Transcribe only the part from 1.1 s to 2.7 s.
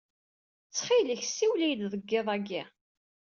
siwel-iyi-d deg iḍ-agi.